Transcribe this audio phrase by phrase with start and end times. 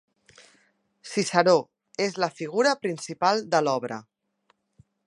[1.11, 1.55] Ciceró-
[2.07, 4.03] És la figura principal de l'obra.